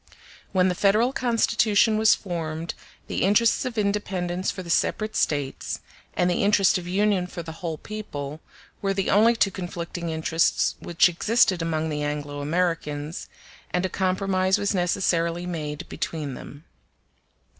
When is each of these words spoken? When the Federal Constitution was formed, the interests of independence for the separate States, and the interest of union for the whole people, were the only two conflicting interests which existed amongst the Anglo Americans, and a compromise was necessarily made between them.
When 0.51 0.67
the 0.67 0.73
Federal 0.73 1.13
Constitution 1.13 1.95
was 1.95 2.15
formed, 2.15 2.73
the 3.05 3.21
interests 3.21 3.65
of 3.65 3.77
independence 3.77 4.49
for 4.49 4.63
the 4.63 4.69
separate 4.71 5.15
States, 5.15 5.79
and 6.15 6.27
the 6.27 6.41
interest 6.43 6.79
of 6.79 6.87
union 6.87 7.27
for 7.27 7.43
the 7.43 7.51
whole 7.61 7.77
people, 7.77 8.41
were 8.81 8.95
the 8.95 9.11
only 9.11 9.35
two 9.35 9.51
conflicting 9.51 10.09
interests 10.09 10.73
which 10.79 11.07
existed 11.07 11.61
amongst 11.61 11.91
the 11.91 12.01
Anglo 12.01 12.41
Americans, 12.41 13.29
and 13.69 13.85
a 13.85 13.89
compromise 13.89 14.57
was 14.57 14.73
necessarily 14.73 15.45
made 15.45 15.87
between 15.87 16.33
them. 16.33 16.63